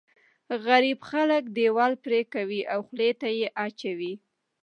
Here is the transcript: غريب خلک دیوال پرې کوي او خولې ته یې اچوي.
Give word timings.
غريب 0.65 0.99
خلک 1.09 1.43
دیوال 1.57 1.93
پرې 2.03 2.21
کوي 2.33 2.61
او 2.73 2.79
خولې 2.87 3.11
ته 3.21 3.27
یې 3.39 3.47
اچوي. 3.65 4.13